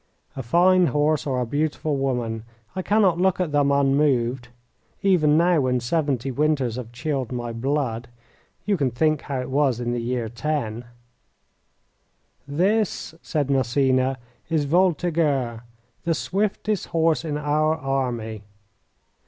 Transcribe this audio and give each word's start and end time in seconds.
A 0.35 0.41
fine 0.41 0.87
horse 0.87 1.27
or 1.27 1.39
a 1.39 1.45
beautiful 1.45 1.95
woman 1.95 2.43
I 2.75 2.81
cannot 2.81 3.19
look 3.19 3.39
at 3.39 3.51
them 3.51 3.71
unmoved, 3.71 4.47
even 5.03 5.37
now 5.37 5.61
when 5.61 5.79
seventy 5.79 6.31
winters 6.31 6.75
have 6.77 6.91
chilled 6.91 7.31
my 7.31 7.53
blood. 7.53 8.07
You 8.65 8.77
can 8.77 8.89
think 8.89 9.21
how 9.21 9.41
it 9.41 9.51
was 9.51 9.79
in 9.79 9.91
the 9.91 10.01
year 10.01 10.27
'10. 10.27 10.85
"This," 12.47 13.13
said 13.21 13.51
Massena, 13.51 14.17
"is 14.49 14.65
Voltigeur, 14.65 15.61
the 16.03 16.15
swiftest 16.15 16.87
horse 16.87 17.23
in 17.23 17.37
our 17.37 17.75
army. 17.75 18.41